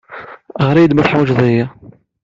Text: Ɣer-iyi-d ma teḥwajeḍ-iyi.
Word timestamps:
Ɣer-iyi-d 0.65 0.93
ma 0.95 1.03
teḥwajeḍ-iyi. 1.05 1.65